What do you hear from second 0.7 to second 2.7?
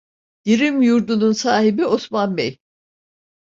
Yurdu'nun sahibi Osman Bey.